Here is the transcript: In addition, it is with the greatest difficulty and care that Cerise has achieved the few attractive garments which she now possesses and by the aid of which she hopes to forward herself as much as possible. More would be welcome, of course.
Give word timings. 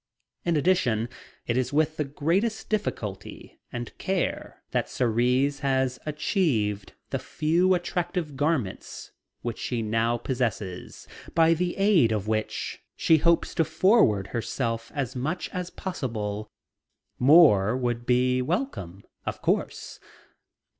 In 0.43 0.57
addition, 0.57 1.09
it 1.45 1.55
is 1.55 1.71
with 1.71 1.97
the 1.97 2.03
greatest 2.03 2.69
difficulty 2.69 3.59
and 3.71 3.95
care 3.99 4.63
that 4.71 4.89
Cerise 4.89 5.59
has 5.59 5.99
achieved 6.07 6.93
the 7.11 7.19
few 7.19 7.75
attractive 7.75 8.35
garments 8.35 9.11
which 9.43 9.59
she 9.59 9.83
now 9.83 10.17
possesses 10.17 11.07
and 11.27 11.35
by 11.35 11.53
the 11.53 11.77
aid 11.77 12.11
of 12.11 12.27
which 12.27 12.81
she 12.95 13.17
hopes 13.17 13.53
to 13.53 13.63
forward 13.63 14.25
herself 14.29 14.91
as 14.95 15.15
much 15.15 15.49
as 15.53 15.69
possible. 15.69 16.49
More 17.19 17.77
would 17.77 18.07
be 18.07 18.41
welcome, 18.41 19.03
of 19.27 19.43
course. 19.43 19.99